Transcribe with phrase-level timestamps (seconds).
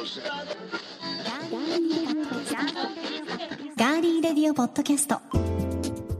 [0.00, 5.20] ガーリーレディオポッドキャスト。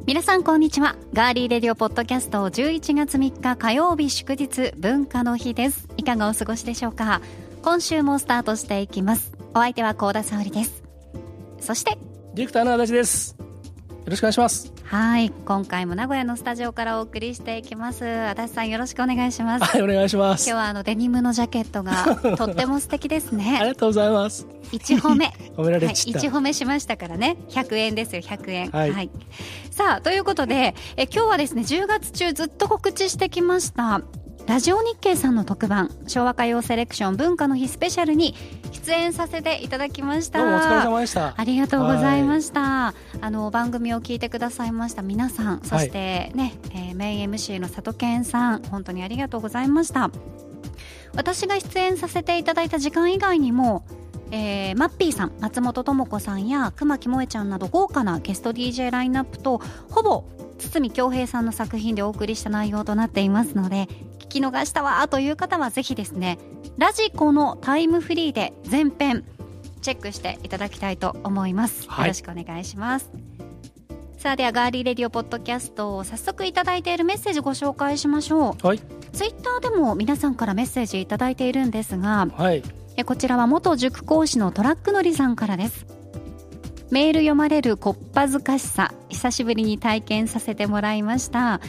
[0.05, 0.97] 皆さんこんにちは。
[1.15, 7.23] ガーリーレディオポッドキャスト11月3日火曜日祝日文化の日ですいかがお過ごしでしょうか。
[7.63, 9.33] 今週もスタートしていきます。
[9.55, 10.83] お相手は高田沙織です。
[11.59, 11.97] そして
[12.35, 13.35] ディレクターの足立です。
[13.39, 13.40] よ
[14.07, 14.73] ろしくお願いします。
[14.85, 18.05] はい今回も名古屋のスタジオからお送りしていきます。
[18.05, 19.65] 足立さんよろしくお願いします。
[19.65, 20.49] はいお願いします。
[20.49, 23.59] 今日はあのデニムのジャケットが とっても素敵ですね。
[23.61, 24.47] ありがとうございます。
[24.73, 25.33] 一褒め。
[25.57, 27.37] 褒められはい、一褒めしましたからね。
[27.49, 28.71] 100円ですよ100円。
[28.71, 29.11] はい。
[29.71, 34.03] さあということでえ今日はですね10月中ずっと告知してきました
[34.51, 38.35] ラジオ日経さんの特番昭和歌謡セレクション文化の日スペシャルに
[38.85, 40.41] 出演させていただきました。
[40.41, 41.35] どうもお疲れ様でした。
[41.37, 45.03] ありがとうございました、あの番組を聞いてくださいました。
[45.03, 50.11] 皆さんそしてね、えーメイン MC の佐藤健さん本当にありがとうございました。
[51.15, 53.85] 私が出演させていただいた時間以外にも
[54.33, 59.61] えーマッピーさん松本智子さんや熊木萌ちゃんなど豪華なゲスト DJ ラインナップと
[59.93, 60.25] ほぼ
[60.59, 63.89] 堤恭平さんの作品でお送りした内容となっていますので
[64.19, 66.39] 聞き逃したわという方はぜひですね
[66.79, 69.25] ラジコのタイムフリーで全編
[69.83, 72.05] チェックしていただきたいと思います、はい。
[72.05, 73.11] よろしくお願いします。
[74.19, 78.67] さあではガーリーレディオポッドキャストを早速いただいているメッセージご紹介しましょう。
[78.67, 78.79] はい。
[79.13, 82.63] ツイッターでも皆さんからメッセージいただいているんですがはい。
[82.97, 85.87] えこちらは元塾講師のトラックのりさんからです。
[86.91, 91.61] メール読まれるこっぱずかしさ久しぶりに体験させてもらいました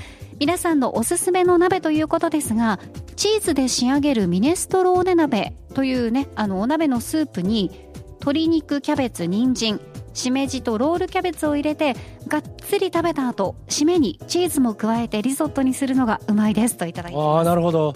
[0.41, 2.79] 皆さんのおすすめの鍋ということですが
[3.15, 7.69] チーズで仕上げるミネストローネ鍋というねあのお鍋のスープに
[8.21, 9.79] 鶏肉キャベツ人参
[10.15, 11.95] しめじとロールキャベツを入れて
[12.27, 17.45] がっつり食べた後締めにチーズも加えてリゾットにするのがうまいですといただいてああます。
[17.45, 17.93] なるほど。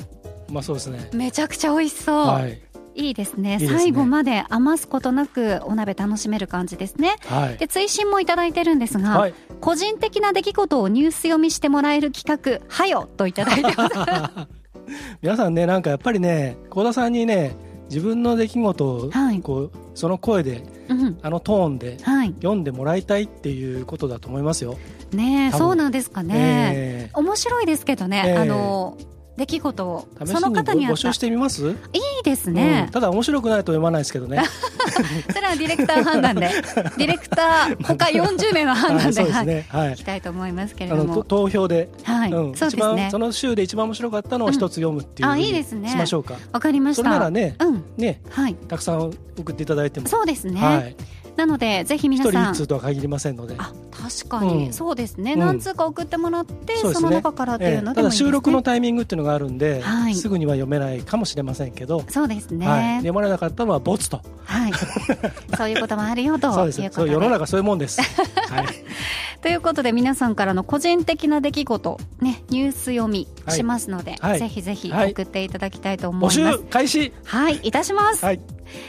[0.47, 1.09] うまそうですね。
[1.13, 2.61] めちゃくちゃ美味しそう、はい
[2.95, 3.57] いいですね。
[3.57, 3.67] ね。
[3.67, 7.15] 最後まで余すことなくお鍋楽しめる感じですね。
[7.27, 7.57] はい。
[7.57, 9.33] で追伸もいただいてるんですが、はい。
[9.61, 13.95] 個人的な出来事をニュース読みしてもらえる企画「はよ」といただいてます。
[15.21, 17.55] 皆さんねなんかやっぱりね幸田さんにね
[17.89, 19.41] 自分の出来事をはい。
[19.41, 21.17] こうその声でうん。
[21.21, 22.33] あのトーンではい。
[22.35, 24.77] 読んでもらいたいっていうことだと思いますよ。
[25.11, 27.09] ねそうなんですかね、え。
[27.13, 28.37] 面白いですけどね、ええ。
[28.37, 28.97] あの
[29.37, 31.75] 出来事をその方に募集してみます、いい
[32.23, 32.83] ですね。
[32.87, 34.41] うん、ただ面白くないと読まないですけどね。
[35.33, 36.49] それはディレクター判断で。
[36.97, 39.65] ディレクター他40名の判断で,、はい、でね。
[39.69, 39.93] はい。
[39.93, 40.05] い、き。
[40.05, 43.09] たいと思いますけれあのとども投票で、はい、うん、そうですね。
[43.11, 45.89] その週で一番面白かったのを一つ読むっていう、あいいですね。
[45.89, 46.35] しましょうか。
[46.53, 47.03] わかりました。
[47.03, 47.83] それならね、うん。
[47.97, 48.55] ね、はい。
[48.55, 50.95] たくさん送っていただいても、そうですね、はい、
[51.35, 52.53] なのでぜひ皆さん。
[52.53, 53.55] 一通とは限りませんので。
[53.57, 54.73] あ確かに、うん。
[54.73, 55.39] そうですね、うん。
[55.39, 56.93] 何通か送ってもらってそ,、ね。
[57.01, 57.95] の中からっていうのええ。
[57.95, 60.15] ただ収録のタイミングっていうのがあるんで、はい。
[60.15, 64.21] すぐには読めないかもしれませんけど、そうですね、はい、はい読まれなかったのはボツと。
[65.57, 66.53] そういうこともあるよと。
[66.53, 66.81] そうです。
[66.81, 67.11] いうことで。
[67.11, 68.01] そう世の中そういうもんです。
[68.01, 68.65] はい、
[69.41, 74.39] ということで皆さんからの個人的な出来事ねニュース読みしますので、はい。
[74.39, 75.11] ぜひぜひはい。
[75.11, 77.13] 送っていただきたいと思い募ます、集開始。
[77.25, 77.59] はい。
[77.63, 78.39] いたします、はい、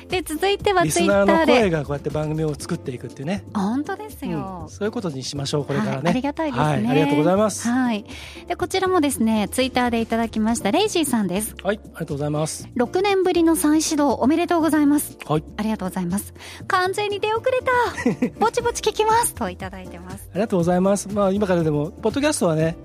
[0.08, 4.30] で続いてはリツイッタースナーの声でがこうやって番組を作っていくっていうね、本当ですうん。
[4.30, 5.96] よ、そういうことにしましょうこれからね。
[5.96, 7.68] はい、ありがたいですね、はい、ありがとうございます。
[7.68, 8.04] はい、
[8.46, 11.54] でこちらもですねツイッターでいただきましたレイジーさんです。
[11.62, 12.68] はい、ありがとうございます。
[12.76, 15.16] 6年ぶりの再始動おめでとうございます。
[15.26, 16.34] はい、ありがとうございます。
[16.66, 18.38] 完全に出遅れた。
[18.38, 19.34] ぼちぼち聞きます。
[19.34, 20.28] といただいてます。
[20.32, 21.08] ありがとうございます。
[21.08, 22.76] まあ今からでもポッドキャストはね。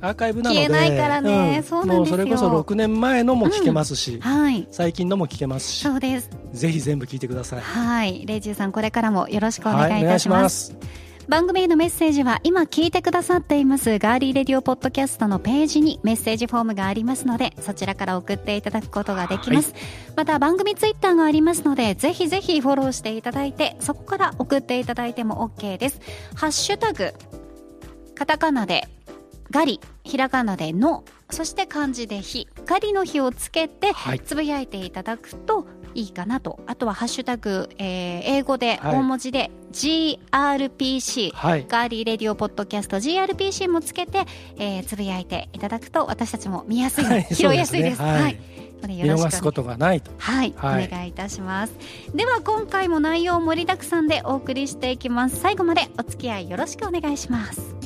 [0.00, 0.66] アーカイブなので。
[0.66, 1.62] 消えないからね。
[1.66, 2.16] そうなんですよ。
[2.18, 4.66] それこそ6年前のも聞けますし、はい。
[4.70, 6.30] 最近のも聞けますしそうです。
[6.52, 7.60] ぜひ全部聞いてください。
[7.60, 8.24] はい。
[8.26, 10.66] レイジーさんこれからもよろしくお願いいいたしま,、ます。
[10.68, 10.76] す
[11.28, 13.98] 番組へのメッセージは今聞いてくださっています。
[13.98, 19.74] ガーリーレディオポッドキャストのページにメッセージフォームがありますのでそちらから送っていただくことができます、
[20.16, 26.00] また番組ツイッターがありますのでぜひぜひフォローしていただいてそこから送っていただいても OK です。
[26.34, 27.12] ハッシュタグ
[28.14, 28.88] カタカナで
[29.50, 32.48] ガリひらがなでのそして漢字で日。
[32.64, 34.20] ガリの日をつけてはい。
[34.20, 36.60] つぶやいていただくといいかなと。
[36.66, 38.96] あとはハッシュタグ、えー英語ではい。
[38.96, 42.06] 大文字で GRPC、はいガーリー。
[42.06, 42.96] レディオポッドキャスト。
[42.96, 44.24] GRPC もつけて、
[44.56, 47.26] えーつぶやいていただくと私たちも見やすい、はい。
[47.30, 48.00] 拾いやすいです。
[48.00, 48.38] はい。
[48.80, 50.10] のでよ見逃すことがないと。
[50.18, 50.86] はい、はい。
[50.86, 51.74] お願いいたします。
[52.14, 55.36] では今回も内容盛りだくさんでお送りしていきます。
[55.36, 57.77] 最後までお付き合いよろしくお願いします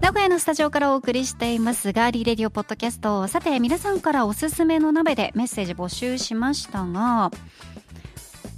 [0.00, 7.30] 名古屋のスタジオからお送りしていますガーリーレディオポッドキャストさて皆さんからおすすめの鍋でメッセージ募集しましたが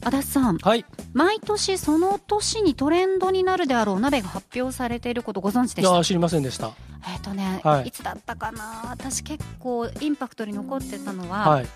[0.05, 0.85] 足立さんはい。
[1.13, 5.91] 毎年その年にトレンドになるであろう鍋が発表されていることご存知でした？
[5.93, 6.71] いや知りませんでした。
[7.09, 7.89] えっ、とね、はい。
[7.89, 8.91] い、つだったかな？
[8.91, 11.67] 私結構インパクトに残ってたのは、はい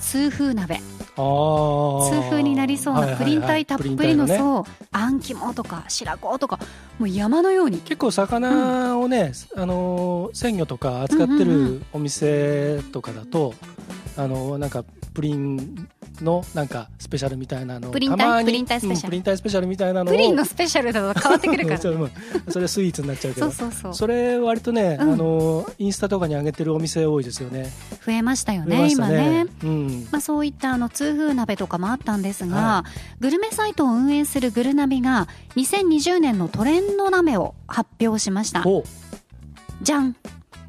[0.00, 0.80] 痛風鍋。
[1.16, 4.36] 痛風になりそうなプリン体たっぷりのね。
[4.38, 4.64] そう。
[4.90, 6.58] あん肝とか白子とか
[6.98, 7.78] もう山のように。
[7.78, 13.54] 結構魚をね、あのー鮮魚とか扱ってうんうんうるお店とかだと、
[14.16, 15.88] あのーなんかプリン
[16.20, 19.06] のなんかスペシャルみたいなのをプリン体たまにプリン体スペシャル。
[19.06, 22.08] うんプリン体スペシャルみたいなのをプリンのスペシャルだと変わってくるから それも
[22.48, 23.94] それスイーツになっちゃうけそどうそうそう。
[23.94, 25.12] それ割とね、うん。
[25.12, 27.70] あのーインスタとかに上げてるお店多いですよね。
[28.04, 28.90] 増えましたよねね。
[28.92, 29.46] 今ね。
[29.62, 30.08] うん。
[30.10, 32.84] まあ、そういったあの痛風鍋とかもあったんですが、は
[33.20, 38.62] グルメサイトを運営するグルナビが2020年のトレンド鍋を発表しました。
[38.66, 38.84] お
[39.82, 40.14] じゃん。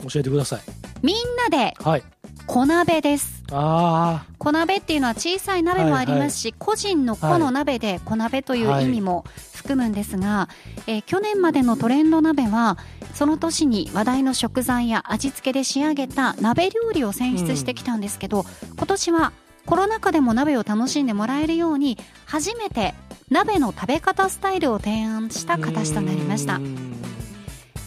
[0.07, 0.61] 教えてください。
[1.01, 1.15] みん
[1.49, 2.03] なではい
[2.47, 3.43] 小鍋です。
[3.51, 10.49] あ小鍋っていうのは小さい鍋もありますし、個人の個の鍋で小鍋という意味も含むんですが、
[10.87, 12.77] えー去年までのトレンド鍋は
[13.13, 18.45] その年に話題の食材や味付けで仕上げた鍋料理を選出してきたんですけど、
[18.77, 19.33] 今年は
[19.65, 22.93] コロナ禍でも鍋を楽しんでもらえるように初めて
[23.29, 26.59] 鍋の食べ方スタイルを提案したあ形となりました。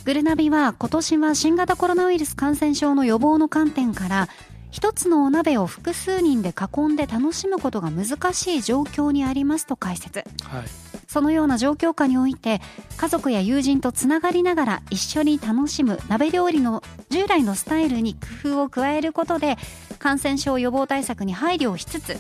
[0.05, 4.29] グルナビは今年は新型コロナウイルス感染症の予防の観点から
[4.71, 10.25] 一つのお鍋を複数人で囲んで楽しむことが難しい状況にありますと解説。
[10.45, 10.89] はい。
[11.09, 12.61] そのような状況下において
[12.99, 19.57] 家族や友人とつながりながら一緒に楽しむ鍋料理の従来のスタイルに工夫を加えることで
[19.99, 22.19] 感染症予防対策に配慮をしつつ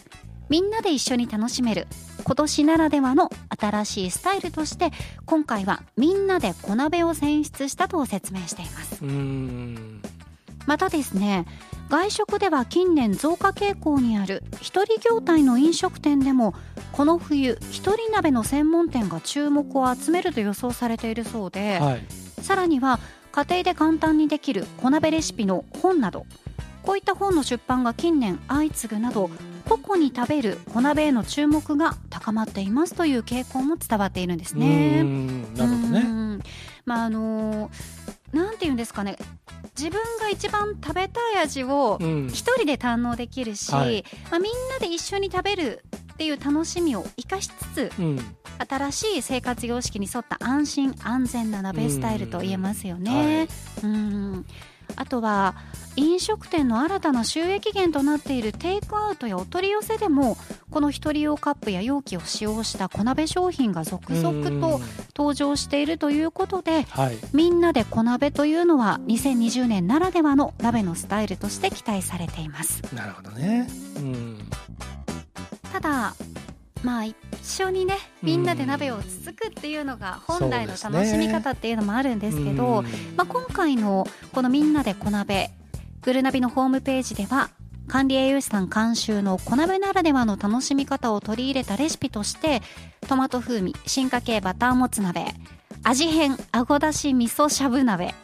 [0.49, 1.87] みんなで一緒に楽しめる
[2.25, 3.31] 今年ならではの
[3.61, 4.91] 新しいスタイルとして
[5.27, 9.05] 今回はみんなで小鍋を選出したと説明しています。
[9.05, 10.03] うーん。
[10.67, 11.47] またですね
[11.89, 16.55] 外食では近年増加傾向にある一人業態の飲食店でも
[16.93, 22.05] この冬一人鍋の専門店が注目を集めると予想されているそうで、はい。
[22.43, 23.01] さらには
[23.33, 26.27] 家庭で簡単にできる小鍋レシピの本など
[26.83, 29.31] こういった本の出版が近年相次ぐなど
[29.69, 35.03] 個々に食べる小鍋への注目が高まっていますという傾向も伝わっているんですね。
[35.03, 35.55] ん。
[35.55, 36.01] なるほどね。
[36.01, 36.43] うん。
[36.87, 37.98] まああのー
[38.33, 39.17] なんていうんですかね。
[39.77, 42.27] 自分が一番食べたい味をうん。
[42.29, 44.05] 一人で堪能できるし、はい。
[44.31, 48.37] まあ、みんなで一緒に食べるっていう楽しみを生かしつつうん。
[48.69, 53.47] 新しい生活様式に沿った安心安全な鍋スタイルと言えますよね。
[53.83, 54.47] うん。
[54.97, 55.55] あとは
[55.99, 60.37] 飲食店の新たな収益源となっているテイクアウトやお取り寄せでも
[60.71, 64.83] この一人用カップや容器を使用した小鍋商品が続々とうん。
[65.17, 67.17] 登場しているということではい。
[67.33, 72.83] みんなで小鍋というのは2020年ならではの鍋のスタイルとして期待されています。
[72.95, 73.67] なるほどね。
[73.97, 74.39] うん。
[75.73, 76.15] ただ
[76.85, 82.85] まあ一緒にねみんなで鍋をつつくっていうのが本来の楽しみ方っていうのもあるんですけど、うん。
[83.17, 85.51] まあ、今回のこのみんなで小鍋
[86.03, 87.51] グルナビのホームページでは
[87.89, 92.61] 管理栄養士さん監修の小鍋ならではの楽しみ方を取り入れたレシピとして
[93.09, 95.25] トマト風味進化系バターもつ鍋
[95.83, 98.15] 味変あごだし味噌しゃぶ鍋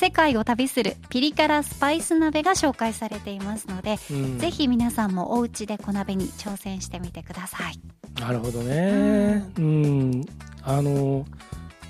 [0.00, 4.38] 世界を旅するピリ辛スパイス鍋が紹介されていますので、うん。
[4.38, 7.78] ぜひ皆さんもお家で小鍋に挑戦してみてください。
[8.18, 9.44] なるほどね。
[9.58, 10.24] うん。
[10.62, 11.26] あの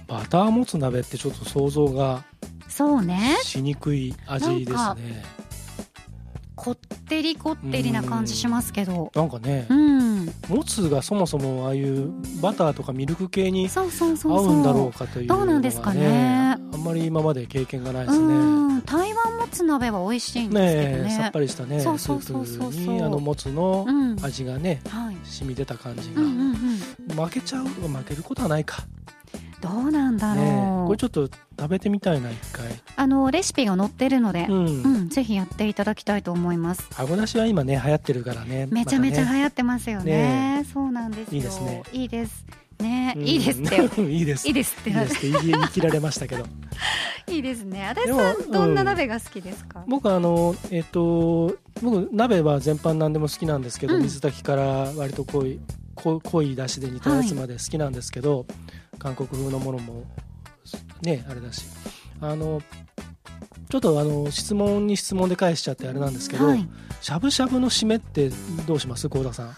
[0.09, 2.25] バターもつ鍋ってちょっと想像が
[2.71, 3.37] そうね。
[3.43, 5.23] しにくい味ですね。
[6.55, 9.11] こってりこってりな感じしますけど。
[9.15, 10.27] なんかねうん。
[10.49, 12.13] もつがそもそもああいう
[12.43, 16.57] バターとかミルク系に合そううんだろうかというのがどうなんですかね。
[16.73, 18.25] あんまり今まで経験がないですね。
[18.25, 18.83] うん。
[18.83, 21.03] 台湾もつ鍋は美味しいんですけどね。
[21.05, 22.71] ねえさっぱりしたねスそうそうそうそう。
[22.71, 24.17] ープにあのもつのうん。
[24.23, 25.17] 味がねはい。
[25.25, 26.21] 染み出た感じが。
[26.21, 26.77] うんうん
[27.11, 27.25] うん。
[27.25, 28.85] 負けちゃう負けることはないか
[29.61, 30.51] どうなんだろう、ね
[30.85, 32.67] えこれちょっと食べてみたいな一回。
[32.97, 36.89] あのレシピが載ってるので、ううんんぜひやっていただきたいと思います。
[36.97, 38.67] あごだしは今ね流行ってるからね。
[38.71, 40.61] めちゃめちゃ流行ってますよね。
[40.61, 41.37] ねそうなんですよ。
[41.37, 41.83] いいですね。
[41.93, 42.45] いいです。
[42.81, 43.27] ね、うん。
[43.27, 43.77] いいですって。
[44.03, 44.49] いいです。
[44.49, 44.91] いいですって。
[45.23, 46.47] 言い切られましたけど。
[47.29, 47.87] いいですね。
[47.87, 48.51] 足立でさもん。
[48.51, 54.03] どんな鍋が好きですか、僕あのえっ、と僕鍋は全般何でも好きなんですけど、うん。
[54.03, 54.65] 水炊きから
[54.97, 55.61] 割と濃い
[56.03, 58.47] 濃濃い出汁で煮たやつまで好きなんですけど、
[58.99, 60.05] 韓国風のものも
[61.03, 61.65] ねあれだし。
[62.21, 62.61] あの
[63.71, 66.69] ちょっとあの質問に質問で返しちゃってあれなんですけど、はい。
[67.01, 68.31] しゃぶしゃぶの締めって
[68.67, 69.09] どうします？
[69.09, 69.55] 幸田さん。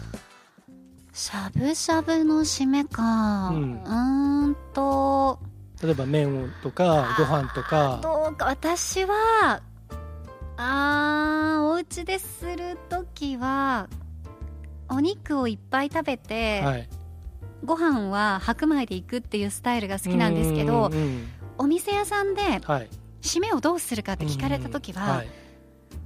[1.11, 3.49] しゃぶしゃぶの締めか。
[3.49, 5.39] ううんーんと。
[5.81, 7.99] 例えば麺とかご飯とか。
[8.01, 8.45] どうか。
[8.45, 9.61] 私は
[10.55, 13.89] あーお家でする時は
[14.89, 16.89] お肉をいっぱい食べて、はい、
[17.63, 20.91] ご飯は白米で行くっていうスタイルが好きなんですけど
[21.57, 22.89] お店屋さんではい、
[23.21, 25.27] 締めをどうするかって聞かれた時は、はい。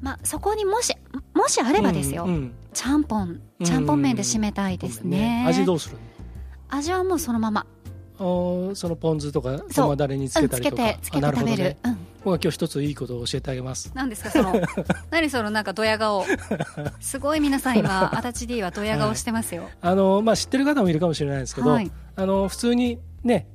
[0.01, 0.93] まあ、そこにもし
[1.33, 2.53] もしあればですよ、うんうん。
[2.73, 5.97] ちゃんぽんちゃんぽん麺で締めたいですね,、味どうする
[6.69, 7.65] 味はもうそのまま。
[8.19, 11.55] のあーそのポン酢とかごまだれにつけけたりとか、てつけてあなるほどね。
[11.55, 13.89] 食べる、うん僕は今日一ついいことを教えてあげます。
[13.93, 14.53] 何ですかその
[15.09, 16.25] 何そのなんかドヤ顔。
[16.99, 21.89] すごい皆さん今足立 D はドヤ顔してますよ、あの、まあ、知ってる方もいるかもしれないですけど、はい。
[22.17, 23.47] あの普通にね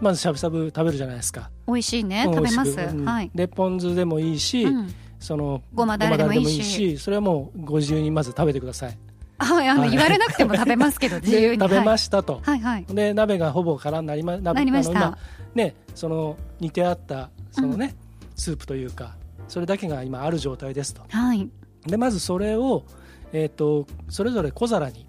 [0.00, 1.50] まずしゃぶしゃぶ食べるじゃないですか。
[1.66, 2.24] 美味しいね。
[2.28, 6.98] うん食べます、はい、でポン酢でもいいし、うん、そのごまだれでもいいし。
[6.98, 8.96] それはもうご自由にまず食べてください。
[9.38, 9.90] はいあの、はい。
[9.90, 11.58] 言われなくても食べますけど 自由に。
[11.58, 14.98] で食べまししたと、はいはい、で鍋がほぼ空になりまななりました。
[14.98, 15.18] あの今
[15.56, 17.96] ねその煮てあったそのね、
[18.40, 19.16] スープというか
[19.48, 21.02] それだけが今ある状態ですと。
[21.08, 21.48] はい。
[21.86, 22.84] でまずそれを、
[23.32, 25.06] えー、とそれぞれ小皿に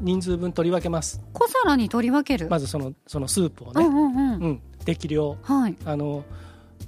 [0.00, 1.22] 人数分取り分けます。
[1.32, 5.36] 小皿に取り分ける、まずそのそのスープをね、うんうんうん、うん、適量。
[5.42, 5.76] はい。
[5.84, 6.24] あの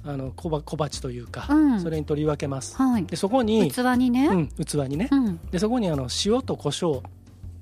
[0.03, 1.79] あの小ば小鉢というか、うん。
[1.79, 2.75] それに取り分けます。
[2.75, 3.05] はい。
[3.05, 5.09] でそこに、器にね、うん、器にね。
[5.11, 5.39] うん。
[5.51, 7.01] でそこにあの塩と胡椒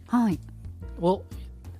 [0.07, 0.39] はい。
[1.01, 1.23] を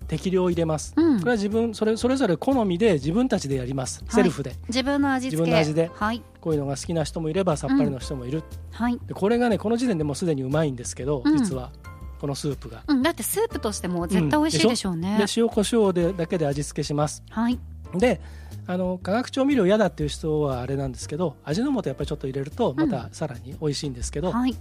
[0.08, 1.20] 適量入れます、うん。
[1.20, 4.16] これは自分それそれぞれ好みで自分たちでやります、はい。
[4.16, 4.56] セルフで。
[4.68, 5.42] 自分の味付け。
[5.42, 5.92] 自分の味で。
[5.94, 6.22] はい。
[6.42, 11.38] こういうのが好きな人もいればさっぱりの人もいる、はい、でこれがねこの時点でもうすでにうまいんですけど、うん。
[11.38, 11.72] 実は
[12.20, 17.24] このスープが、うん、だってスープとしても絶対美味しいでしょうね、で塩コショウでだけで味付けします。
[17.30, 17.60] はい。
[17.96, 18.22] で
[18.66, 24.56] あの化学調味料嫌だっていう人はあれなんですけど味の素やっぱりちょっと入れるとまたさらに美味しいんですけど、はい。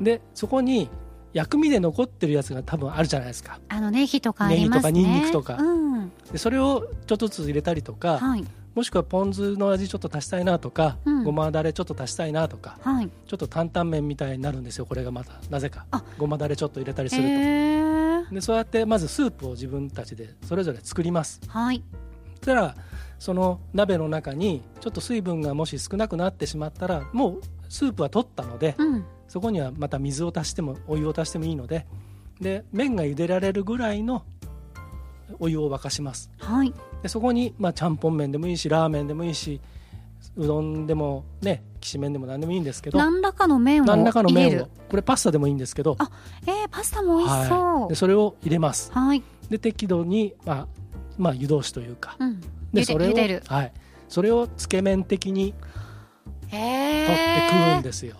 [0.00, 0.88] でそこに
[1.34, 3.58] 薬味で残ってるやつが多分あるじゃないですか。
[3.68, 4.92] あのネギとかありますね。
[4.92, 5.56] ネギとかニンニクとか。
[5.56, 6.12] うん。
[6.30, 8.44] でそれをちょっとずつ入れたりとか、はい。
[8.74, 11.24] もしくはポン酢の味ちょっと足したいなとか、うん。
[11.24, 13.10] ごまだれちょっと足したいなとかはい。
[13.26, 15.32] ちょっと担々麺みたいになるんですよこれがまた。
[15.50, 15.86] なぜか。
[15.90, 16.04] あ。
[16.18, 21.40] ごまだれちょっと入れたりすると、でそうやってまずスープを自分たちでそれぞれ作ります。
[21.48, 21.82] はい。
[22.36, 22.76] そしたら
[23.18, 31.86] その鍋の中にちょっと水分がもし少なくなってしまったらもうスープは取ったので、うんそこにはまた水を足してもお湯を足してもいいので
[32.40, 34.24] で麺が茹でられるぐらいの
[35.38, 36.30] お湯を沸かします。
[36.38, 36.72] はい。
[37.02, 39.60] でそこに、まあ、ちゃんぽん麺でもいいしラーメンでもいいし
[40.36, 46.10] うどんでもねきしめんでも何でもいいんですけど何らかの麺を何らかの麺をこれパスタでもいいんですけどあ
[46.46, 47.80] えー、パスタも美味しそう。
[47.80, 48.90] はい、でそれを入れます。
[48.92, 50.66] はい、で適度に、まあ
[51.18, 52.40] まあ、湯通しというかうん、
[52.72, 53.14] でそれを
[53.46, 53.72] はい、
[54.08, 55.54] それをつけ麺的に
[56.48, 58.16] へ取って食うんえですよ、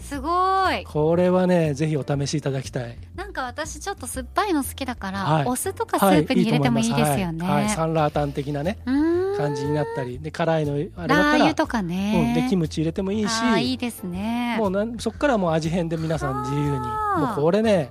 [0.00, 0.84] すごい。
[0.84, 2.96] これはねぜひお試しいただきたい。
[3.14, 5.44] なんか私ちょっと酸っぱいの好きだから、はい。
[5.46, 7.70] お酢とかスープに入れてもいいですよね、はいはい。
[7.70, 10.18] サンラータン的なね感じになったり。
[10.18, 13.32] で辛いのあれだったラーら油とかうん、ね、でキムチ入れてもいいし。
[13.58, 14.56] いいですね。
[14.58, 16.78] もうなんそこからもう味変で皆さん自由に。
[16.78, 17.90] もうこれね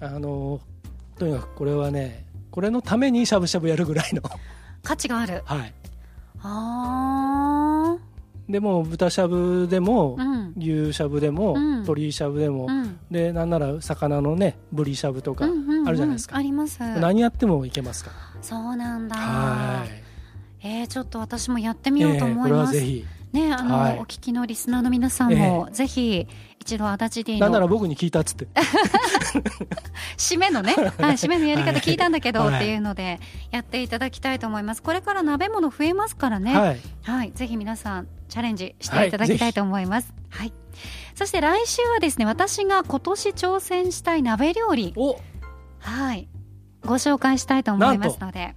[0.00, 0.60] あの
[1.18, 4.22] とにかくこれはねこれのためにしゃぶしゃぶやるぐらいの
[4.82, 5.42] 価値がある。
[5.46, 5.72] はい。
[6.42, 7.35] あ
[8.48, 10.54] でもう豚しゃぶでもー、うん。
[10.56, 11.70] 牛しゃぶでも、うん。
[11.82, 12.98] 鶏しゃぶでも、うん。
[13.10, 15.88] でなんなら魚のねブリしゃぶとか、うんうんうん。
[15.88, 16.36] あるじゃないですか。
[16.36, 16.78] あります。
[16.80, 18.12] 何やってもいけますか？
[18.42, 19.16] そうなんだ。
[19.16, 20.06] らはい。
[20.62, 23.04] えー、ちょっと私もやってみようと思いええこれはます、ぜひ。
[23.32, 23.98] ねあの、はい。
[23.98, 26.26] お聞きのリスナーの皆さんも、ぜひ
[26.60, 28.46] 一度足立 D なんならの僕に聞いたっつって。
[30.16, 32.56] 締めのね、 はい、締めのやり方聞いたんだけど、はい。
[32.56, 34.82] っていうのでやっていただきたいと思います。
[34.82, 36.56] これから鍋物増えますからね。
[36.56, 36.80] はい。
[37.02, 40.12] はい、ぜひ皆さんチャレンジしていただきたいと思います。
[40.30, 40.52] はい。
[41.14, 45.18] そして来週はですね、私が今年挑戦したい鍋料理、お。
[45.78, 46.28] はい、
[46.84, 48.54] ご紹介したいと思いますので、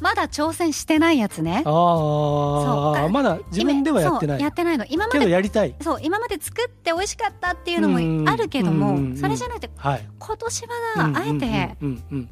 [0.00, 1.62] まだ挑戦してないやつね。
[1.64, 4.40] ああまだ自分ではやってない。
[4.40, 4.84] やってないの。
[4.88, 5.74] 今までやりたい。
[5.80, 10.08] そう今まで作って美味しかったっていうのもあるけども、それじゃなくてはい。
[10.18, 11.76] 今年はあえて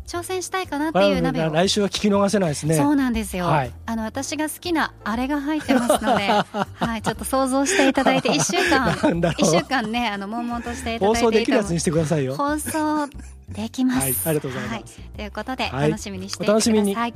[0.06, 1.52] 挑戦したいかなっていう鍋を。
[1.52, 2.76] 来週は聞き逃せないですね。
[2.76, 3.72] そうなんですよ、はい。
[3.86, 6.28] あの私が好きなあれが入ってますので、
[6.74, 12.36] はい、ちょっと想像していただいて1週間一週間ねあの悶々としていただい放て送できるやつにしてくださいよ。
[12.36, 13.08] 放送
[13.48, 14.74] できます、はいありがとうございます。
[14.74, 14.84] はい。
[15.16, 15.90] ということで、はい。
[15.90, 16.72] 楽しみにしていてください。
[16.72, 16.94] お楽しみに。
[16.94, 17.14] はい、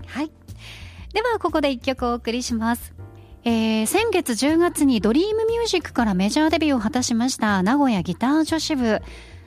[1.13, 2.95] ではここで一曲お送りします。
[3.45, 9.03] えー先月10月にドリームミュージックからメジャーデビューを果たしました名古屋ギター女子部。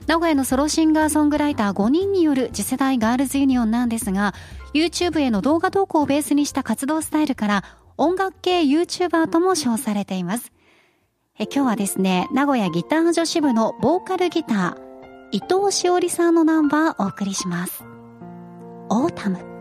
[0.07, 4.33] 名古屋のソロシンガーソングライター5人による次世代ガールズユニオンなんですが
[4.73, 7.63] YouTube への動画投稿をベースにした活動スタイルから
[7.95, 10.51] 音楽系 YouTuber とも称されています。
[11.39, 14.75] え今日はですね名古屋ギター女子部のボーカルギター
[15.31, 17.85] 伊藤しおりさんのナンバーをお送りします。
[18.89, 19.52] オータム。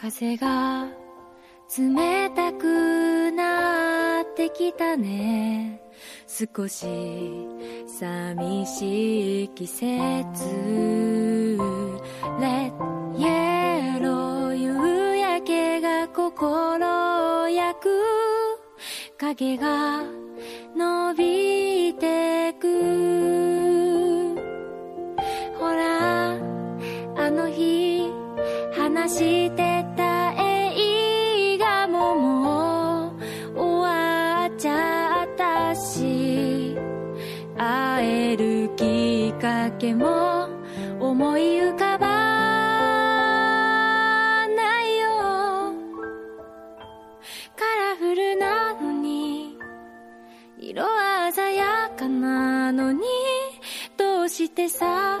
[0.00, 0.86] 風が
[1.78, 5.82] 冷たくなってきたね。
[6.26, 6.86] 少し
[7.86, 9.84] 寂しい季節。
[12.40, 17.88] レッイエロー夕焼けが心を焼く。
[19.18, 20.02] 影が
[20.74, 24.34] 伸びてく。
[25.58, 26.30] ほら
[27.16, 28.10] あの日
[28.74, 29.69] 話して
[39.80, 40.50] けも
[41.00, 42.06] 思い浮かば
[44.46, 45.72] ないよ。
[47.56, 49.56] カラフルなのに
[50.58, 50.84] 色
[51.32, 53.00] 鮮やかなのに
[53.96, 55.18] どうしてさ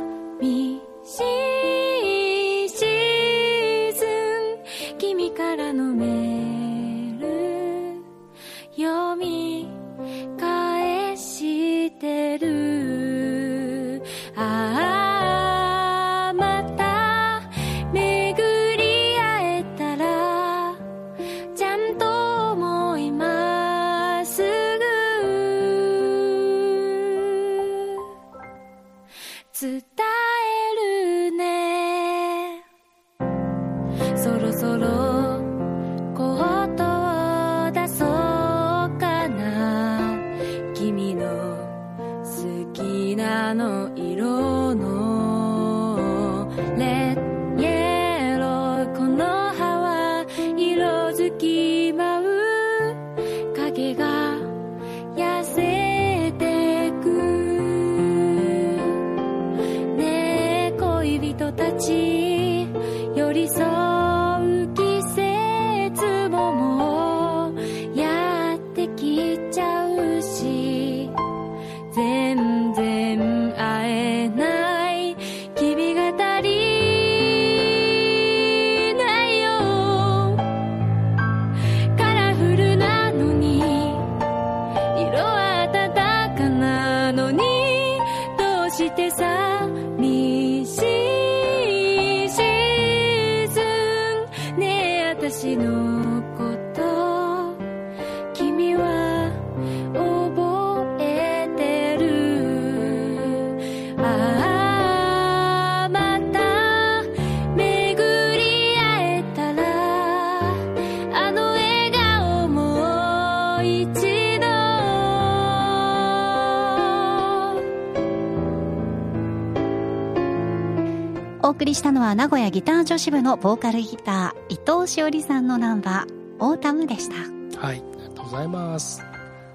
[121.60, 127.16] 送りしたのは名古屋ギター女子部のボーカルギター伊藤しおりさんのナンバー「Autumn」でした。
[127.60, 129.02] はいありがとうございます。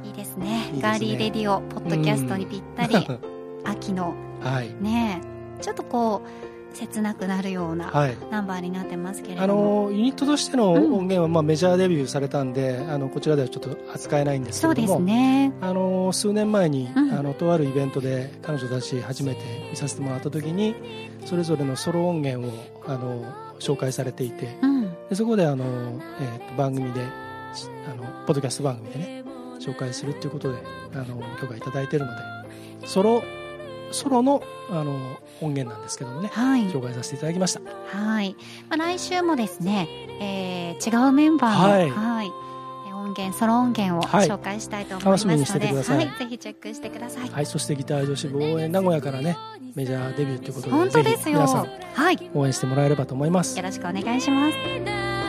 [0.04, 0.68] いいですね。
[0.68, 0.82] いいですね。
[0.84, 3.08] ガーリーレディオポッドキャストにぴったり
[3.66, 4.14] 秋の。
[4.40, 4.72] はい。
[4.80, 5.20] ね
[5.60, 8.18] ちょっとこう切なくなるようなはい。
[8.30, 10.94] ナンバーになってますけれあども、のユニットとしてのうん。
[10.94, 15.54] 音源は、まあ、メジャーデビューされたんであのこちらではちょっと扱えないんですけそうですれども、ね。
[15.62, 17.12] あの数年前に、うん。
[17.14, 20.76] あのとあるイベントで彼女たち初めて見させてもらった時に
[21.26, 23.26] それぞれのソロ音源をあの
[23.60, 24.90] 紹介されていてうん。
[25.10, 25.66] でそこであの、
[26.20, 27.02] えーと番組で
[27.54, 29.24] しあのポッドキャスト番組でね
[29.60, 30.60] 紹介するっていうことで
[30.94, 33.24] あの許可いただいているのでソロ
[33.96, 34.94] ソロのあの
[35.42, 36.70] 音源なんですけどもねはい。
[36.70, 37.62] 紹介させていただきました。
[37.88, 38.36] はい、
[38.70, 39.88] まあ、来週もですね、
[40.22, 42.46] えー違うメンバーの、はい。
[43.06, 44.28] 音源ソロ音源をはい。
[44.28, 45.98] 紹介したいと思いますので、楽しみにしててください。
[45.98, 47.30] はい、ぜひチェックしてください。
[47.30, 47.46] はい。
[47.46, 49.38] そしてギター女子部応援名古屋からね
[49.76, 51.36] メジャーデビューということで本当ですよ。
[51.36, 53.58] 皆さんはい、応援してもらえればと思います。
[53.58, 55.25] よろしくお願いします。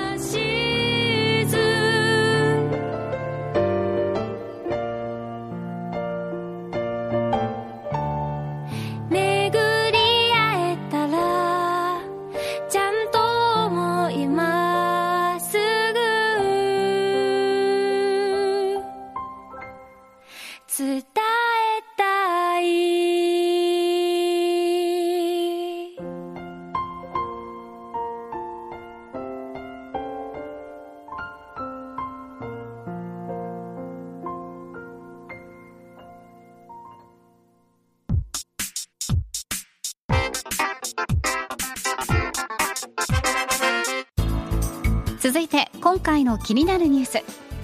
[45.27, 47.19] 続いて今回の気になるニュース。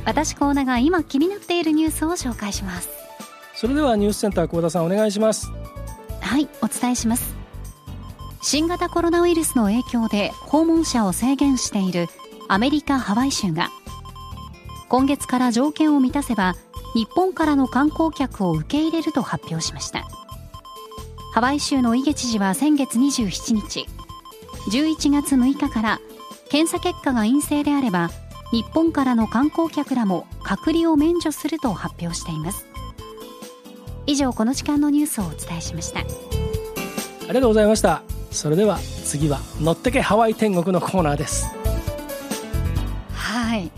[0.05, 2.89] 私コーナが今気になっているニュースを紹介します。
[3.55, 5.49] それではニュースセンター幸田さんお願いします。
[6.21, 7.37] はいお伝えします。
[8.43, 12.09] 新型コロナウイルスの影響で訪問者を制限している
[12.49, 13.69] アメリカ・ハワイ州が
[14.89, 16.57] 今月から条件を満たせば
[16.97, 20.01] 日本からの観光客を受け入れると発表しました。
[21.33, 23.87] ハワイ州のイゲ知事は先月27日
[24.73, 26.01] 11月6日から
[26.53, 28.11] 検査結果が陰性であれば
[28.51, 32.67] 日本からの観光客らも隔離を免除すると発表しています。
[34.07, 36.01] 以上この時間のニュースをお伝えしました。
[36.01, 36.03] あ
[37.29, 38.03] りがとうございました。
[38.31, 41.47] それでは次は乗ってけハワイ天国のコーナーです。
[43.15, 43.71] はい。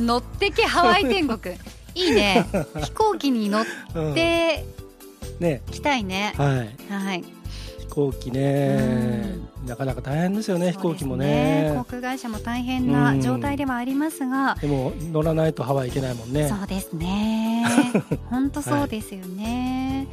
[0.00, 1.54] 乗ってけハワイ天国。
[1.94, 2.46] いいね。
[2.82, 3.64] 飛行機に乗っ
[4.14, 4.64] て
[5.38, 5.60] ね。
[5.70, 6.90] きたいね、はい。
[6.90, 7.22] はい。
[7.22, 7.41] 飛
[7.92, 9.36] 行機ね。
[9.66, 11.72] なかなか大変ですよね飛行機もね。
[11.76, 16.48] 航空会社も大変な状態ではありますが、でも乗らないとハワイ行けないもんね。
[16.48, 17.64] そうですね。
[18.30, 20.08] 本当そうですよね、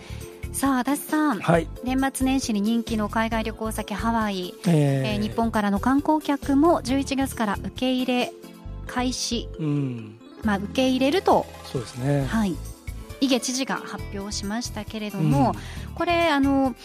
[0.52, 8.34] さあ足立さん、はい、年末年始に人気の海外旅行先ハワイ、ええー日本からの観光客も11月から受け入れ
[8.88, 10.20] 開始、うん。
[10.44, 12.26] まあ、受け入れると、そうですね。
[12.26, 12.56] はい、
[13.22, 15.54] 井毛知事が発表しましたけれども、
[15.96, 16.76] これあの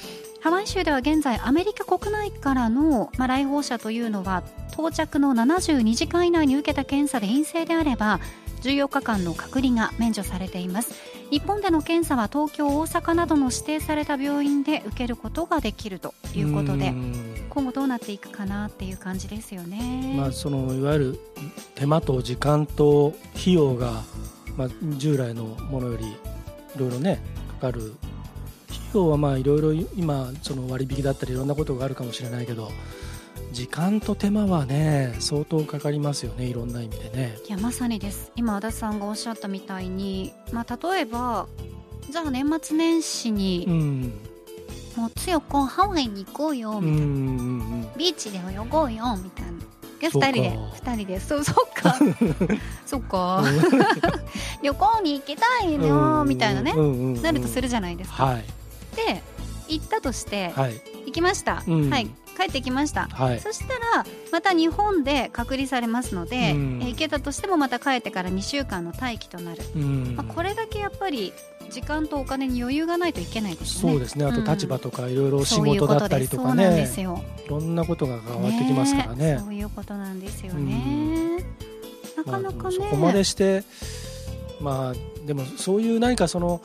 [0.44, 4.42] ハワイ州では現在アメリカ国内からの、まあ、来訪者というのは
[4.74, 8.20] 到着の72時間以内に受けた検査で陰性であれば
[8.60, 10.92] 14日間の隔離が免除されています。
[11.30, 17.46] 日本での検査は東京大阪などの指定された病院で受けることができるということでん。
[17.48, 21.20] 今後どうなっていくかなっていう感じですよね、まあ、そのいわゆる
[21.74, 24.02] 手間と時間と費用が、
[24.58, 26.16] まあ、従来のものよりい
[26.76, 27.18] ろいろね
[27.60, 27.94] かかる
[28.94, 32.70] 費用はまあいろいろ今その割引だったりいろんなことがあるかもしれないけど
[33.52, 37.36] 時間と手間はね相当かかりますよねいろんな意味でね。
[37.48, 38.32] いやまさにです。
[38.36, 41.46] 今足立さんがおっしゃったみたいに、まあ、例えば
[42.10, 44.02] じゃあ年末年始うにん。
[44.96, 47.92] もう強くハワイに行こうようんうみたいな、ん。
[47.96, 49.52] ビーチで泳ごうよみたいな。
[50.00, 50.28] でそうか。
[50.28, 50.50] 2人で
[50.82, 51.20] 2人で。
[51.20, 51.96] そうそっか。
[52.86, 53.42] そっか。
[54.62, 56.72] 旅行に行きたいうんよみたいなね。
[56.76, 57.22] うんうんうん。
[57.22, 58.44] なるとするじゃないですか、はい
[58.94, 59.22] で
[59.68, 60.80] 行ったとして、はい。
[61.06, 61.90] 行きました、うん。
[61.90, 62.08] はい。
[62.36, 63.08] 帰ってきました。
[63.08, 63.40] はい。
[63.40, 66.80] そしたらまた日本で隔離されますので、うん。
[66.82, 70.14] えー行けたとしてもまた帰ってから2週間の待機となる、うん。
[70.16, 71.32] まあ、これだけやっぱり
[71.70, 73.94] 時間とお金に余裕がないといけないですよね。
[73.94, 74.24] そうですね。
[74.24, 76.88] あと立場ととかいろいろ仕事だったりとかね。
[76.96, 79.36] いろんなことが変わってきますからね。
[79.36, 81.44] えそういうことなんですよね、
[82.16, 83.64] なかなかね、まあ、そこまでして
[84.60, 86.60] まあでもそういう何かその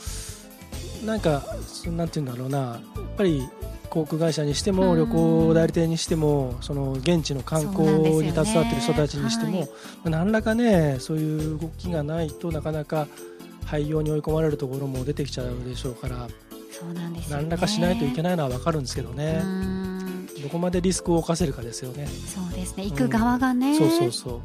[1.05, 2.57] なんかそなんていうんだろうな。
[2.59, 2.79] やっ
[3.17, 3.47] ぱり
[3.89, 4.99] 航空会社にしてもうん。
[4.99, 9.67] 旅行代理店にしてもその現地の観光に携わってる人たちにしても、
[10.03, 13.07] 何らかねそういう動きがないとなかなか
[13.65, 16.27] 廃業に追い込まれるところも出てきちゃうでしょうから
[16.71, 20.27] そうなんです何らかしないといけないのは分かるんですけどうねん。
[20.41, 22.07] どこまでリスクを冒せるかですよね。
[22.07, 22.85] そうですね。
[22.85, 24.41] 行く側がね、そうそうそ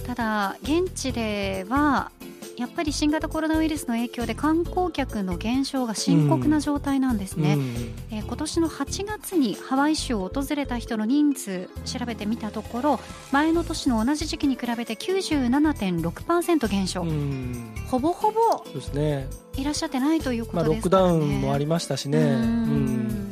[0.00, 0.02] う。
[0.02, 2.10] ただ現地では
[2.56, 7.62] やっぱり新型コロナウイルスの影響で観光客の減少が深刻な状態なんですね、うん。
[8.10, 17.74] えー今年の8月にハワイ州を訪れた人の人数調べてみたところ前の年の同じ時期に比べて97.6%減少、うん。
[17.88, 19.28] ほぼほぼそうですね。
[19.56, 21.02] いらっしゃってないというこまあ、とロックダ。
[21.02, 23.30] ウンもありましたしね、ううんん。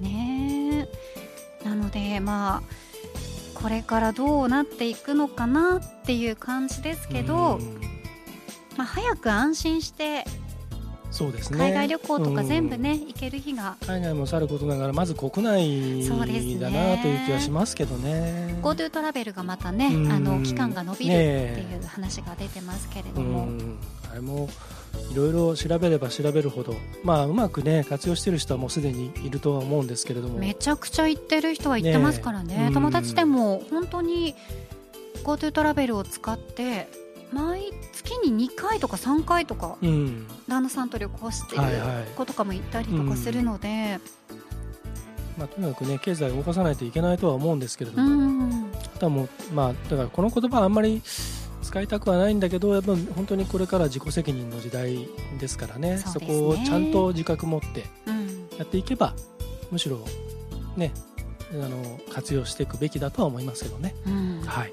[0.00, 0.88] ね
[1.64, 1.68] え。
[1.68, 2.62] なのでまあ
[3.54, 7.85] これからどうなっていくのかなっていう感じですけど、うん
[8.76, 10.24] まあ、早く安心して
[11.10, 11.58] そうですね。
[11.58, 12.82] 海外旅行とか全部うん。
[12.82, 13.76] ね、行ける日が。
[13.86, 16.06] 海外もさることながらまず国内
[16.60, 18.58] だなという気はしますけどね。
[18.60, 20.12] GoTo トラベルがまたね、うん。
[20.12, 23.78] あの期間が延びるねってえいう話が出てますけれどうも、ん。
[24.10, 24.50] あれも
[25.10, 30.38] いろいろ調べれば調べるほど、まあ、うまくね活用している人はもうすでにいるとは思うんですけれども。
[30.38, 32.56] めちゃくちゃ行ってる人は行ってますからね。
[32.56, 32.74] ねえ。
[32.74, 34.34] 友達でも本当に
[35.22, 36.88] GoTo トラベルを使って
[37.32, 40.26] 毎月に2回とか3回とかうん。
[40.48, 42.04] 旦那さんと旅行しているはいはい。
[42.16, 43.98] 子とかも行ったりとかするので、
[45.38, 51.02] まあ、とにかくね経済を動かさないといけないとは思うんですけれどうも、ん、あとはもう、まあ、だからこの言葉はあんまり
[51.62, 55.08] 使いたくはないんだけどやっぱ本当にこれから自己責任の時代
[55.40, 55.96] ですからね。
[55.96, 56.02] ね。
[56.26, 59.14] こをちゃんと自覚持ってうん、やっていけば
[59.70, 59.98] むしろ
[60.76, 60.92] ね
[61.52, 63.94] あの活用していくべきだとは思いますけどね。
[64.06, 64.40] うん。
[64.46, 64.72] はい、はい、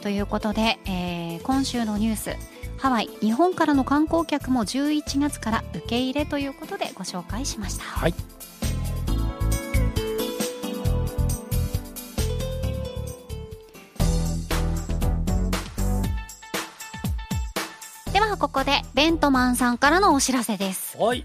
[0.00, 2.36] ということで、えー今週のニュース
[2.78, 7.84] ハワイ日本からの観光客も11月から受け入れということでご紹介しました。
[7.84, 8.14] はい
[18.12, 20.96] ではここでベントマンさんからのお知らせです。
[20.98, 21.24] はい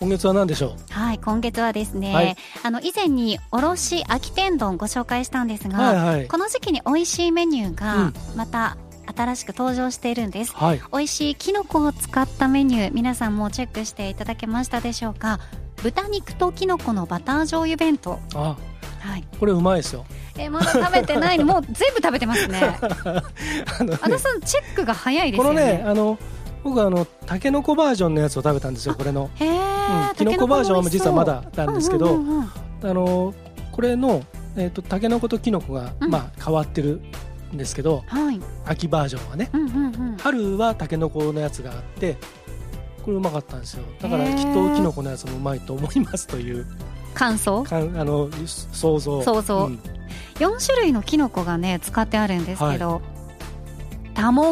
[0.00, 6.28] 今月は何でしょはい、今月はですね、はいあの以前におろし秋天丼ご紹介したんですうが、はいはい。
[6.28, 8.14] この時期に美味しいメニューがうん。
[8.36, 8.76] また
[9.16, 10.54] 新しく登場しているんです。
[10.54, 10.82] はい。
[10.92, 15.40] 美味しいキノコを使ったメニュー皆さんもチェックしていただけましたでしょうか？
[15.82, 18.18] 豚肉とキノコのバター醤油弁当。
[18.34, 18.56] あ
[19.00, 19.24] はい。
[19.38, 20.04] これうまいですよ。
[20.36, 22.78] えーまだ食べてない もう全部食べてますね。
[23.80, 26.18] あのねあのさんチェックが早いですこのよねねあの
[26.64, 32.18] 僕はあのタケノコバージョンのやつを食べたんですよこれの、へえ、うん、キノコバージョンは実はまだなんですけど、う。
[32.18, 32.48] んうんうんうん
[32.82, 33.34] あの
[33.72, 34.24] これの、
[34.56, 36.10] えー、とタケノコとキノコが、うん。
[36.10, 37.00] まあ、変わってる
[37.52, 38.40] んですけどはい。
[38.66, 39.50] 秋バージョンはね。
[39.52, 40.16] うんうんうん。
[40.16, 42.16] 春はタケノコのやつがあって
[43.04, 43.84] これうまかったんですよ。
[44.00, 46.66] だからきっとキノコのやつもうまいと思いますという。
[47.14, 47.62] 感想？
[47.62, 48.28] かんあの
[48.72, 49.22] 想像。
[49.22, 49.66] 想像。
[49.66, 49.80] うん。
[50.40, 53.17] 4種類のキノコがね使ってあるんですけど、タモ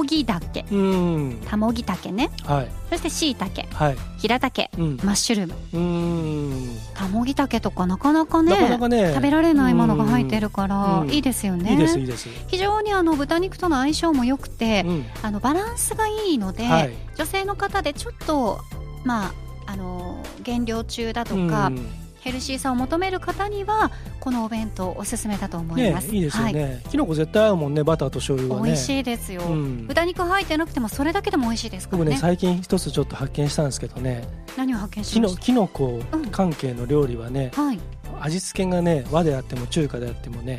[0.07, 1.43] ギダケうん。
[1.47, 2.31] タモギタケね。
[2.45, 2.69] はい。
[2.91, 3.97] そしてシイタケはい。
[4.19, 4.97] ヒラタケうん。
[5.03, 5.79] マッシュルーム。
[5.79, 6.79] うん。
[6.95, 9.09] タモギタケとかなかなかねなかなかね。
[9.15, 11.11] 食べられないものが入ってるから、うん。
[11.11, 11.73] いいですよね。
[11.73, 15.07] いいですいいです、非常にあの豚肉との相性も良くて、うん。
[15.23, 16.93] あのバランスがいいので、はい。
[17.17, 18.61] 女性の方でちょっと
[19.05, 19.27] ま
[19.67, 26.13] ああの減量中だとか、うんヘルシーさを求める方にはこのお弁当おすすめだと思いねます。
[26.13, 28.71] いいですよはい、ね、キノコ絶対合うもんねバターと醤油はね。
[28.71, 29.87] 美味しいですよ、うん。
[29.87, 32.05] 豚肉入ってなくてもそれだけでも美味しいですからね。
[32.07, 34.27] 僕ね最近一つちょっと発見したんですけどね。
[34.57, 36.27] 何を発見しましキノコうん。
[36.27, 37.79] 関係の料理はね、たはい。
[38.21, 40.59] 味付けがね和であっても中華であってもね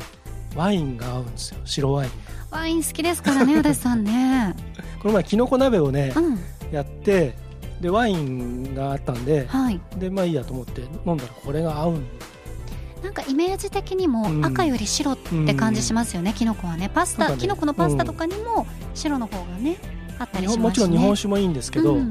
[0.56, 1.60] ワインが合うんですよ。
[1.66, 2.10] 白ワイン。
[2.50, 4.56] ワイン好きですからね足立さんね。
[5.02, 6.38] この前キノコ鍋をねうん。
[6.72, 7.34] やって
[7.80, 9.80] でワインがあったんではい。
[9.96, 12.06] でまあいいやと思って飲んだらこれが合うん。
[13.02, 14.44] なんかイメージ的にもうん。
[14.44, 16.90] 赤より白って感じしますよね、キノコはね。
[16.92, 17.36] パスタ、ね。
[17.38, 19.76] キノコのパスタとかにも白の方がね
[20.18, 22.08] あった日りしますし、ね、本もちろん日本酒もいいんですけど、ううん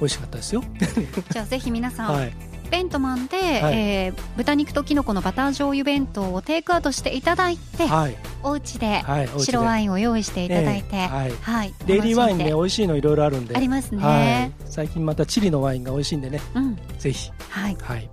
[0.00, 0.64] 美味しかったですよ。
[1.30, 3.78] じゃあぜひ皆さん、はいベントマンで、はい。
[3.78, 8.16] えー豚肉とキノコのバター醤油弁当をテイクアウトしていただいて、はい。
[8.42, 9.02] お家で
[9.38, 11.32] 白ワインを用意していただいて、ええはい。
[11.42, 13.56] はい、デイリーワインね美味しいのいろいろあるんで。
[13.56, 16.40] ありますね、はい、最近またチリのワインが美味しいんでね。
[16.54, 16.78] うん。
[16.98, 17.30] ぜひ。
[17.50, 18.08] はい、はい。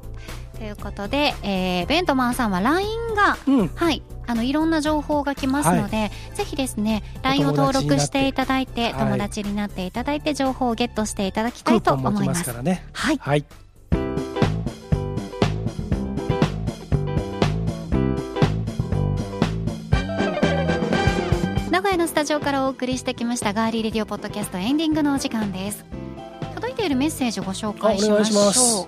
[0.58, 3.68] ということで、えーベントマンさんは LINE がうん。
[3.70, 8.94] はい、あのいろんな情報が来ますので、ぜひですね LINE を登録していただいてはい。
[8.96, 12.44] 友達になっていただいて情報をゲットしていただきたいと思います。
[12.44, 12.84] すからね。
[12.94, 13.18] はい。
[13.18, 13.46] はい
[21.78, 25.86] 名古屋のスタジオからお送りしてきましたガーリーレディオポッドキャストエンディングのお時間です。
[26.56, 28.88] 届いているメッセージをご紹介しましょう。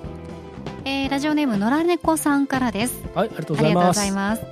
[0.86, 3.04] えーラジオネームのらねこさんからです。
[3.13, 3.99] はいありがとうごございます。
[3.99, 4.43] ざいます。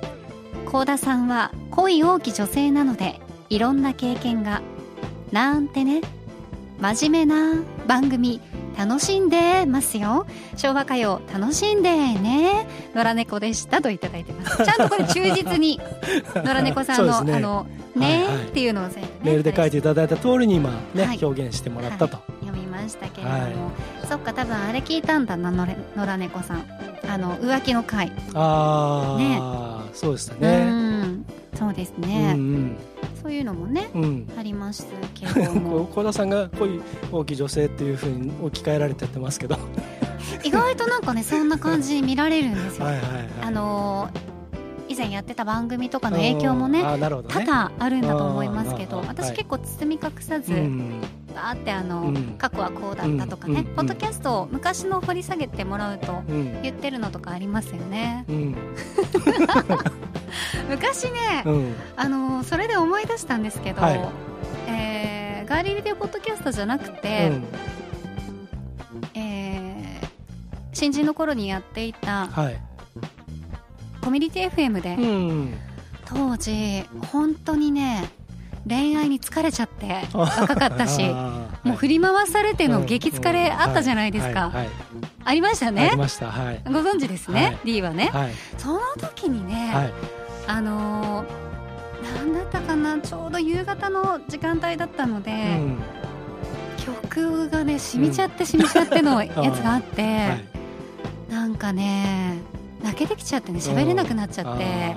[0.70, 3.20] 高田さんは恋多き女性なので
[3.50, 4.62] いろんな経験が。
[5.32, 6.02] なんてね。
[6.78, 8.40] 真面目な番組
[8.78, 10.24] 楽しんでますよ。
[10.56, 12.64] 昭和歌謡楽しんでね。
[12.94, 14.64] 野良猫でしたといただいてます。
[14.64, 15.80] ちゃんとこれ忠実に
[16.36, 17.34] 野良猫さんの、 ね。
[17.34, 18.44] あのね、はいはい。
[18.46, 21.18] っていうのを全部ねメールで書いていただいた通りに今ね、はい。
[21.20, 22.46] 表現してもらったと、はい。
[22.46, 23.52] 読みましたけれども、はい
[24.08, 25.66] そっか多分あれ聞いたんだな野
[26.06, 26.64] 良猫さん。
[27.10, 28.12] あの浮気の回。
[28.34, 30.87] ああ、そうでしたうねん
[31.54, 32.76] そうですうね、ん。
[33.22, 36.80] そういうのもねうんうんありますけど幸 田さんが恋
[37.12, 39.58] 大きい女性っていうふうに置き換えられてやってますけど。
[40.44, 43.28] 意外となんかねそんな感じに見られるんですよ、 はいはいはい。
[43.42, 44.28] あのー
[44.90, 51.00] 以前やってた番組とかの影響もねうんあーなるほど多ね々あるんだと思いますけど私結構包み隠さず、うん
[51.38, 52.34] バーってあの、うん。
[52.36, 53.64] 過去はこうだったとかね、うん。
[53.76, 56.62] ポッドキャストを昔の掘り下げてもらうとうん。
[56.62, 58.24] 言ってるのとかありますよね。
[58.28, 58.56] うん
[60.68, 61.74] 昔ね、うん。
[61.96, 64.00] あのーそれで思い出したんですけど、はい。
[64.68, 67.44] えーガーリーレディオポッドキャストじゃなくうて、ん。
[69.14, 70.08] えー
[70.72, 72.60] 新人の頃にやっていたはい。
[74.00, 75.54] コミュニティ FM で、うん
[76.04, 78.08] 当時本当にね
[78.66, 81.02] 恋愛に疲れちゃって若かったし
[81.64, 82.86] もう振り回されてのうん。
[82.86, 84.52] 激疲れあったじゃないですか、
[85.24, 85.80] ありましたね。
[85.82, 86.30] はいありました。
[86.30, 86.62] はい。
[86.64, 87.58] ご存知ですね、はい。
[87.64, 88.32] D はね、はい。
[88.56, 89.92] その時にね、はい
[90.48, 91.48] あのー
[92.16, 95.78] なんだったかなちょうど夕方の時間帯だったので、うん。
[96.78, 100.38] 曲がね染みちゃって染みちゃっての やつがあって、は
[101.28, 101.32] い。
[101.32, 102.38] なんかね
[102.82, 104.96] 泣けてきちゃってね喋れなくなっちゃって、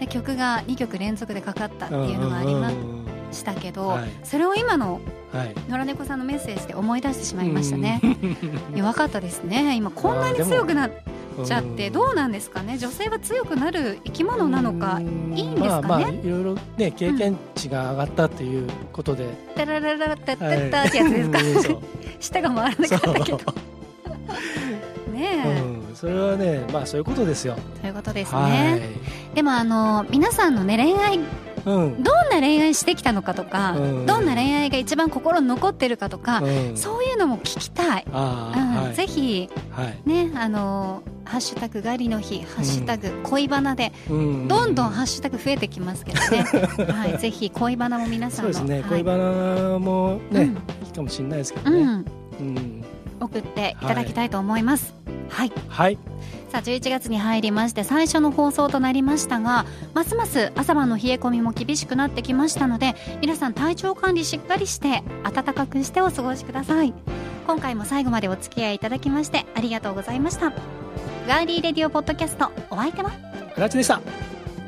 [0.00, 4.10] で曲が2曲連続でかかったっていうのがありまうんしたけど、はい。
[4.24, 5.00] それを今の
[5.32, 5.54] はい。
[5.68, 8.36] 野良猫さんのメッセージで思い出してしまいましたね、うん。
[8.76, 9.76] 弱かったですね。
[9.76, 10.90] 今こんなに強くなっ
[11.46, 11.92] ちゃってうん。
[11.92, 12.78] どうなんですかね？
[12.78, 15.34] 女性は強くなる生き物なのかうん。
[15.36, 15.88] いいんですかね？
[15.88, 21.78] まあまあいろいろね経験値が上がったっていうことで、タララララタッタってやつですか、うんそう。
[22.20, 23.38] 舌が回らなかったけど。
[25.12, 27.56] ねえ、うん、それはねまあそういうことですよ。
[27.80, 28.80] ということですはね
[29.32, 29.34] い。
[29.34, 31.24] でもあの皆さんのね恋愛うん
[31.64, 34.06] どんな恋愛してきたのかとか、うん。
[34.06, 36.76] どんな恋愛が一番心に残ってるかとか、うん。
[36.76, 39.98] そういうのも聞きたい、あうんぜひはい。
[40.04, 44.48] ねあのーハッシュタグガリの日ハッシュタグ恋バナでうん。
[44.48, 46.44] どんどんハッシュタグ増えてきますけどね、
[46.92, 48.52] はい、ぜひ恋バナも皆さんの。
[48.52, 48.90] そうですね、はい。
[48.90, 50.48] 恋バナもね、うん。
[50.48, 52.04] いいかもしれないですけどね、うん、
[52.40, 52.84] うん
[53.20, 54.94] 送っていただきたいと思います。
[55.28, 55.98] はい、はい。
[56.50, 66.92] さあ11月に入りまして最初の放送となりましたがますます朝晩の冷え込みも厳しくなってきましたので皆さん体調管理しっかりして暖かくしてお過ごしください。
[67.46, 70.52] 今回も最後までお付き合いいただきましてありがとうございました。
[71.28, 73.12] ガーリーレディオポッドキャストお相手は？
[73.54, 74.00] 足立でした。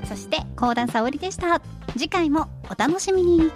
[0.04, 1.60] そして高田沙織でした。
[1.94, 3.50] 次回もお楽しみに